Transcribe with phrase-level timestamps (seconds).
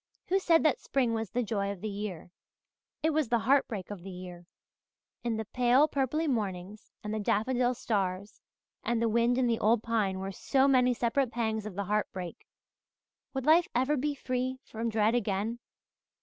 [0.29, 2.31] Who said that spring was the joy of the year?
[3.03, 4.47] It was the heart break of the year.
[5.23, 8.41] And the pale purply mornings and the daffodil stars
[8.83, 12.11] and the wind in the old pine were so many separate pangs of the heart
[12.11, 12.47] break.
[13.35, 15.59] Would life ever be free from dread again?